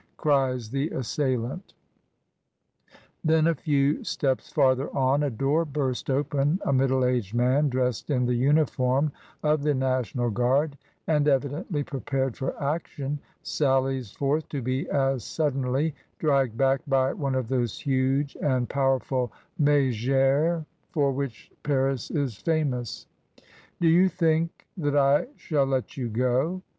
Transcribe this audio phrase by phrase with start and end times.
[0.17, 1.75] cries the assailant.
[3.23, 8.09] Then a few steps farther on, a door burst open, a middle aged man, dressed
[8.09, 9.11] in the uniform
[9.43, 10.75] of the National Guard
[11.05, 17.35] and evidently prepared for action, sallies forth to be as suddenly dragged back by one
[17.35, 19.31] of those huge and powerful
[19.61, 23.05] miglres for which Paris is famous.
[23.79, 26.63] "Do you think that I shall let you go?"